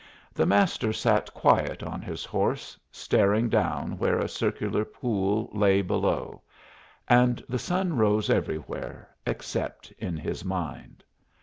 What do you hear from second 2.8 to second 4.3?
staring down where a